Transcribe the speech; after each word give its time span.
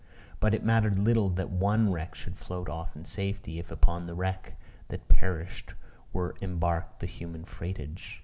But 0.39 0.55
it 0.55 0.63
mattered 0.63 0.97
little 0.97 1.29
that 1.29 1.51
one 1.51 1.91
wreck 1.91 2.15
should 2.15 2.35
float 2.35 2.67
off 2.69 2.95
in 2.95 3.05
safety, 3.05 3.59
if 3.59 3.69
upon 3.69 4.07
the 4.07 4.15
wreck 4.15 4.53
that 4.87 5.07
perished 5.07 5.75
were 6.11 6.33
embarked 6.41 7.01
the 7.01 7.05
human 7.05 7.45
freightage. 7.45 8.19